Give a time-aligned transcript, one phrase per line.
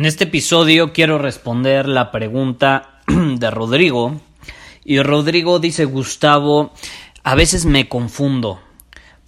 [0.00, 4.18] En este episodio quiero responder la pregunta de Rodrigo.
[4.82, 6.72] Y Rodrigo dice, Gustavo,
[7.22, 8.62] a veces me confundo.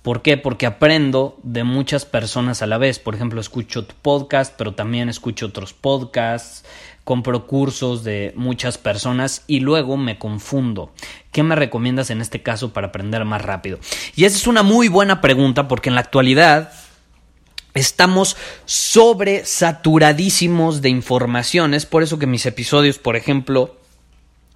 [0.01, 0.39] ¿Por qué?
[0.39, 2.99] Porque aprendo de muchas personas a la vez.
[2.99, 6.65] Por ejemplo, escucho tu podcast, pero también escucho otros podcasts,
[7.05, 10.95] compro cursos de muchas personas y luego me confundo.
[11.33, 13.79] ¿Qué me recomiendas en este caso para aprender más rápido?
[14.17, 16.73] Y esa es una muy buena pregunta porque en la actualidad
[17.75, 23.77] Estamos sobresaturadísimos de informaciones, por eso que mis episodios, por ejemplo,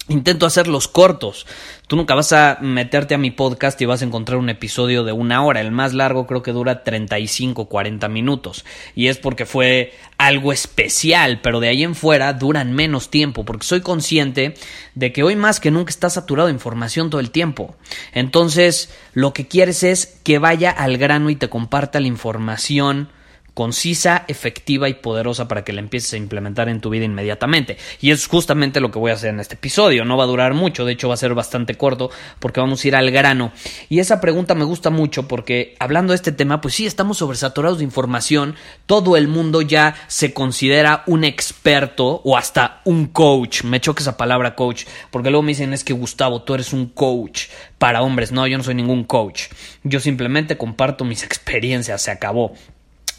[0.08, 1.48] Intento hacerlos cortos.
[1.88, 5.10] Tú nunca vas a meterte a mi podcast y vas a encontrar un episodio de
[5.10, 5.60] una hora.
[5.60, 8.64] El más largo creo que dura 35, 40 minutos.
[8.94, 13.66] Y es porque fue algo especial, pero de ahí en fuera duran menos tiempo, porque
[13.66, 14.54] soy consciente
[14.94, 17.74] de que hoy más que nunca está saturado de información todo el tiempo.
[18.12, 23.08] Entonces, lo que quieres es que vaya al grano y te comparta la información
[23.56, 27.78] concisa, efectiva y poderosa para que la empieces a implementar en tu vida inmediatamente.
[28.02, 30.04] Y es justamente lo que voy a hacer en este episodio.
[30.04, 32.88] No va a durar mucho, de hecho va a ser bastante corto porque vamos a
[32.88, 33.52] ir al grano.
[33.88, 37.78] Y esa pregunta me gusta mucho porque hablando de este tema, pues sí, estamos sobresaturados
[37.78, 38.56] de información.
[38.84, 43.64] Todo el mundo ya se considera un experto o hasta un coach.
[43.64, 46.90] Me choca esa palabra coach porque luego me dicen es que Gustavo, tú eres un
[46.90, 47.46] coach
[47.78, 48.32] para hombres.
[48.32, 49.44] No, yo no soy ningún coach.
[49.82, 52.52] Yo simplemente comparto mis experiencias, se acabó.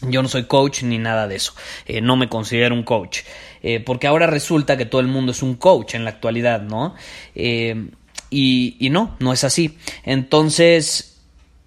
[0.02, 1.54] Yo no soy coach ni nada de eso.
[1.86, 3.20] Eh, no me considero un coach.
[3.62, 6.94] Eh, porque ahora resulta que todo el mundo es un coach en la actualidad, ¿no?
[7.34, 7.90] Eh,
[8.30, 9.76] y, y no, no es así.
[10.04, 11.20] Entonces,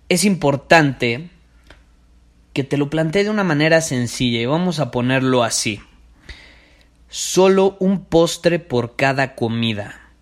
[0.07, 1.29] es importante
[2.53, 5.81] que te lo plantee de una manera sencilla y vamos a ponerlo así.
[7.09, 10.13] Solo un postre por cada comida.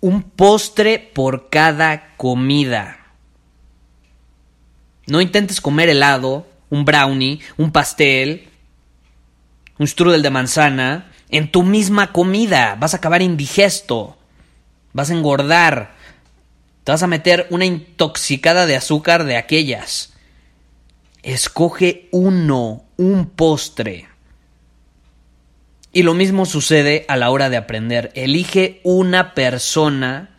[0.00, 2.98] Un postre por cada comida.
[5.06, 8.48] No intentes comer helado un brownie, un pastel,
[9.78, 12.76] un strudel de manzana, en tu misma comida.
[12.78, 14.16] Vas a acabar indigesto.
[14.92, 15.94] Vas a engordar.
[16.84, 20.12] Te vas a meter una intoxicada de azúcar de aquellas.
[21.22, 24.08] Escoge uno, un postre.
[25.92, 28.12] Y lo mismo sucede a la hora de aprender.
[28.14, 30.33] Elige una persona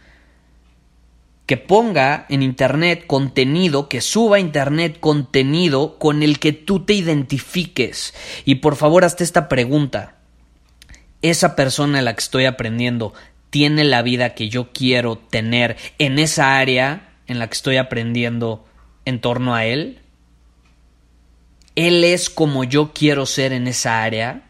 [1.45, 6.94] que ponga en Internet contenido, que suba a Internet contenido con el que tú te
[6.94, 8.13] identifiques.
[8.45, 10.16] Y por favor, hazte esta pregunta.
[11.22, 13.13] ¿Esa persona a la que estoy aprendiendo
[13.50, 18.66] tiene la vida que yo quiero tener en esa área en la que estoy aprendiendo
[19.06, 20.00] en torno a él?
[21.75, 24.44] ¿Él es como yo quiero ser en esa área?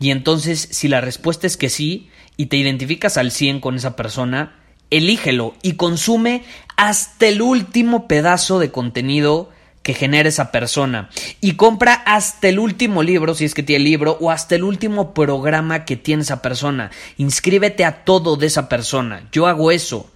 [0.00, 3.96] Y entonces, si la respuesta es que sí, y te identificas al 100 con esa
[3.96, 4.57] persona,
[4.90, 6.44] elígelo y consume
[6.76, 9.50] hasta el último pedazo de contenido
[9.82, 11.08] que genere esa persona
[11.40, 15.14] y compra hasta el último libro si es que tiene libro o hasta el último
[15.14, 16.90] programa que tiene esa persona.
[17.16, 19.28] Inscríbete a todo de esa persona.
[19.32, 20.10] Yo hago eso.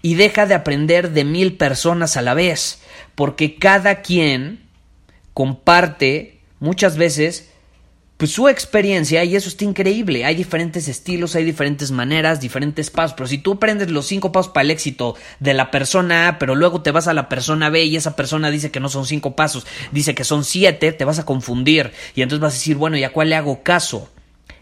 [0.00, 2.80] Y deja de aprender de mil personas a la vez,
[3.14, 4.66] porque cada quien
[5.34, 7.50] comparte muchas veces
[8.24, 10.24] pues su experiencia y eso está increíble.
[10.24, 13.14] Hay diferentes estilos, hay diferentes maneras, diferentes pasos.
[13.14, 16.54] Pero si tú aprendes los cinco pasos para el éxito de la persona A, pero
[16.54, 19.36] luego te vas a la persona B y esa persona dice que no son cinco
[19.36, 22.96] pasos, dice que son siete, te vas a confundir y entonces vas a decir, bueno,
[22.96, 24.08] ¿y a cuál le hago caso?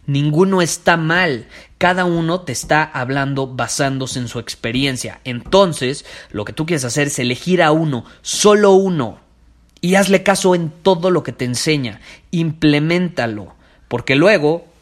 [0.07, 1.47] Ninguno está mal.
[1.79, 5.21] Cada uno te está hablando basándose en su experiencia.
[5.23, 9.22] Entonces, lo que tú quieres hacer es elegir a uno, solo uno
[9.83, 12.01] y hazle caso en todo lo que te enseña,
[12.31, 13.55] implementalo,
[13.89, 14.73] porque luego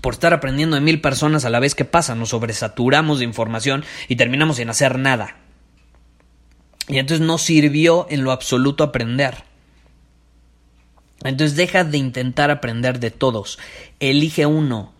[0.00, 3.84] por estar aprendiendo de mil personas a la vez que pasa, nos sobresaturamos de información
[4.08, 5.36] y terminamos sin hacer nada.
[6.88, 9.44] Y entonces no sirvió en lo absoluto aprender.
[11.24, 13.58] Entonces deja de intentar aprender de todos.
[14.00, 14.92] Elige uno.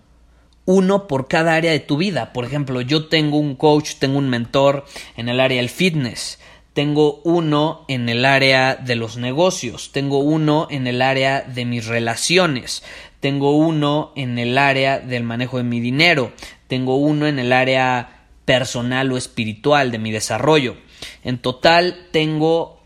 [0.64, 2.32] Uno por cada área de tu vida.
[2.32, 4.84] Por ejemplo, yo tengo un coach, tengo un mentor
[5.16, 6.38] en el área del fitness.
[6.78, 9.90] Tengo uno en el área de los negocios.
[9.90, 12.84] Tengo uno en el área de mis relaciones.
[13.19, 16.32] Tengo uno en el área del manejo de mi dinero.
[16.69, 20.76] Tengo uno en el área personal o espiritual de mi desarrollo.
[21.25, 22.81] En total tengo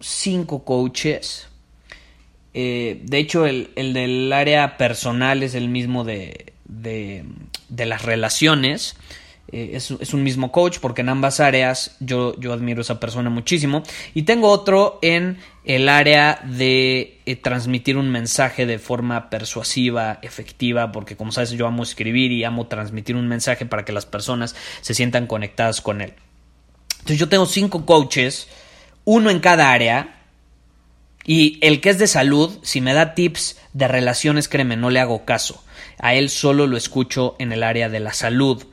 [0.00, 1.50] cinco coaches
[2.54, 7.24] eh, de hecho, el, del área personal es el mismo de, de,
[7.68, 8.96] las relaciones.
[9.52, 13.30] Eh, es, un mismo coach porque en ambas áreas yo, yo, admiro a esa persona
[13.30, 13.82] muchísimo.
[14.14, 20.92] Y tengo otro en el área de eh, transmitir un mensaje de forma persuasiva, efectiva,
[20.92, 24.54] porque como sabes yo amo escribir y amo transmitir un mensaje para que las personas
[24.80, 26.14] se sientan conectadas con él.
[26.92, 28.48] Entonces yo tengo cinco coaches,
[29.04, 30.20] uno en cada área
[31.24, 35.00] y el que es de salud, si me da tips de relaciones, créeme, no le
[35.00, 35.62] hago caso.
[35.98, 38.64] A él solo lo escucho en el área de la salud.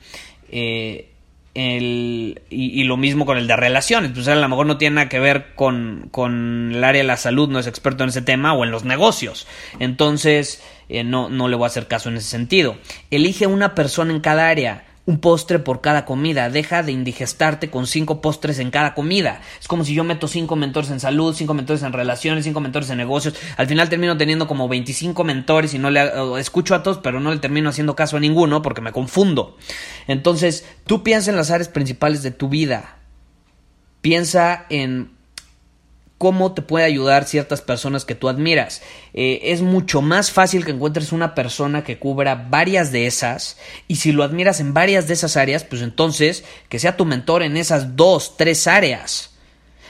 [0.51, 1.11] Eh,
[1.59, 4.11] y, lo mismo con el de relaciones.
[4.13, 7.17] Pues a lo mejor no tiene nada que ver con, con, el área de la
[7.17, 9.47] salud, no es experto en ese tema, o en los negocios.
[9.79, 12.77] Entonces, eh, no, no le voy a hacer caso en ese sentido.
[13.09, 16.49] Elige una persona en cada área un postre por cada comida.
[16.49, 19.39] Deja de indigestarte con cinco postres en cada comida.
[19.59, 22.89] Es como si yo meto cinco mentores en salud, cinco mentores en relaciones, cinco mentores
[22.89, 23.33] en negocios.
[23.55, 27.33] Al final termino teniendo como 25 mentores y no le escucho a todos, pero no
[27.33, 29.57] le termino haciendo caso a ninguno porque me confundo.
[30.07, 32.97] Entonces, tú piensa en las áreas principales de tu vida.
[34.01, 35.16] Piensa en
[36.17, 38.81] cómo te puede ayudar ciertas personas que tú admiras.
[39.13, 43.97] Eh, es mucho más fácil que encuentres una persona que cubra varias de esas y
[43.97, 47.57] si lo admiras en varias de esas áreas, pues entonces que sea tu mentor en
[47.57, 49.35] esas dos, tres áreas.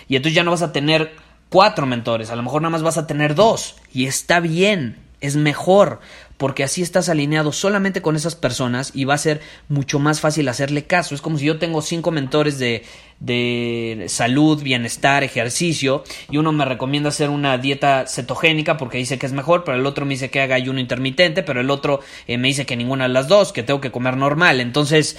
[0.10, 1.12] Y entonces ya no vas a tener
[1.50, 5.36] cuatro mentores, a lo mejor nada más vas a tener dos y está bien, es
[5.36, 6.00] mejor
[6.38, 10.48] porque así estás alineado solamente con esas personas y va a ser mucho más fácil
[10.48, 11.16] hacerle caso.
[11.16, 12.86] Es como si yo tengo cinco mentores de,
[13.20, 19.26] de salud, bienestar, ejercicio y uno me recomienda hacer una dieta cetogénica porque dice que
[19.26, 22.38] es mejor, pero el otro me dice que haga ayuno intermitente, pero el otro eh,
[22.38, 24.60] me dice que ninguna de las dos, que tengo que comer normal.
[24.60, 25.18] Entonces,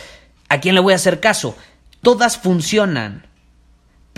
[0.48, 1.56] ¿a quién le voy a hacer caso?
[2.00, 3.27] Todas funcionan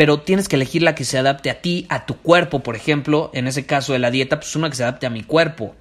[0.00, 3.31] pero tienes que elegir la que se adapte a ti, a tu cuerpo, por ejemplo,
[3.35, 5.76] en ese caso de la dieta, pues una que se adapte a mi cuerpo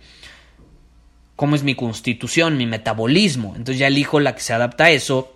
[1.38, 3.54] cómo es mi constitución, mi metabolismo.
[3.56, 5.34] Entonces ya elijo la que se adapta a eso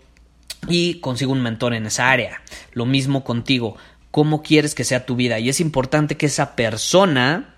[0.68, 2.42] y consigo un mentor en esa área.
[2.74, 3.78] Lo mismo contigo,
[4.12, 5.40] cómo quieres que sea tu vida.
[5.40, 7.56] Y es importante que esa persona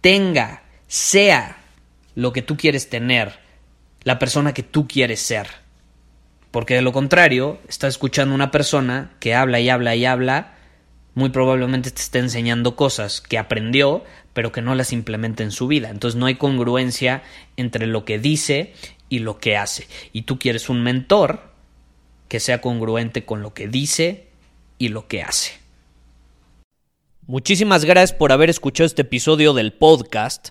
[0.00, 1.58] tenga, sea
[2.14, 3.40] lo que tú quieres tener,
[4.04, 5.63] la persona que tú quieres ser.
[6.54, 10.54] Porque de lo contrario, estás escuchando una persona que habla y habla y habla,
[11.16, 14.04] muy probablemente te está enseñando cosas que aprendió,
[14.34, 15.90] pero que no las implementa en su vida.
[15.90, 17.24] Entonces no hay congruencia
[17.56, 18.72] entre lo que dice
[19.08, 19.88] y lo que hace.
[20.12, 21.42] Y tú quieres un mentor
[22.28, 24.28] que sea congruente con lo que dice
[24.78, 25.54] y lo que hace.
[27.26, 30.50] Muchísimas gracias por haber escuchado este episodio del podcast.